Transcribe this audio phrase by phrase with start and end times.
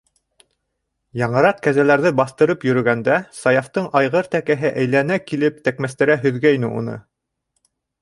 [1.21, 7.03] Яңыраҡ, кәзәләрҙе баҫтырып йөрөгәнендә, Саяфтың айғыр тәкәһе әйләнә килеп тәкмәстерә һөҙгәйне уны.